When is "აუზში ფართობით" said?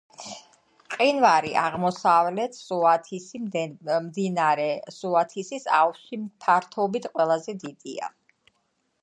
5.83-7.09